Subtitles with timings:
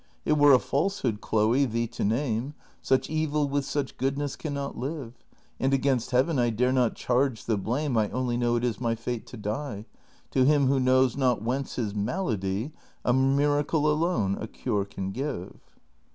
[0.25, 4.75] It were a falsehood, Chloe, thee to name; Such evil with such goodness can not
[4.75, 5.13] live;
[5.59, 8.95] And against Heaven I dare not charge the blame, I only know it is my
[8.95, 9.85] fate to die.
[10.31, 12.71] To him Avho knows not whence his malady
[13.05, 15.59] A miracle alone a cure can give.'